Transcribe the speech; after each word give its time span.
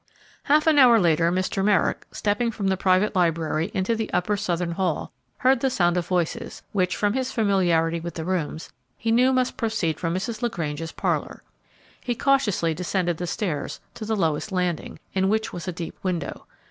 Half 0.45 0.65
an 0.65 0.79
hour 0.79 0.99
later, 0.99 1.31
Mr. 1.31 1.63
Merrick, 1.63 2.07
stepping 2.11 2.49
from 2.49 2.69
the 2.69 2.75
private 2.75 3.15
library 3.15 3.69
into 3.71 3.95
the 3.95 4.11
upper 4.11 4.35
southern 4.35 4.71
hall, 4.71 5.11
heard 5.37 5.59
the 5.59 5.69
sound 5.69 5.95
of 5.95 6.07
voices, 6.07 6.63
which, 6.71 6.95
from 6.95 7.13
his 7.13 7.31
familiarity 7.31 7.99
with 7.99 8.15
the 8.15 8.25
rooms, 8.25 8.71
he 8.97 9.11
knew 9.11 9.31
must 9.31 9.57
proceed 9.57 9.99
from 9.99 10.15
Mrs. 10.15 10.41
LaGrange's 10.41 10.91
parlor. 10.91 11.43
He 12.03 12.15
cautiously 12.15 12.73
descended 12.73 13.17
the 13.17 13.27
stairs 13.27 13.79
to 13.93 14.03
the 14.03 14.15
lowest 14.15 14.51
landing, 14.51 14.97
in 15.13 15.29
which 15.29 15.53
was 15.53 15.67
a 15.67 15.71
deep 15.71 15.95
window. 16.01 16.47